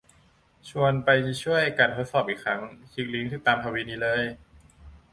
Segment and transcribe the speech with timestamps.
[0.69, 1.09] ชวนไป
[1.43, 2.61] ช่วยกันทดสอบอีกครั้ง
[2.91, 4.23] คลิกลิงก์ตามทวีตนี้เลย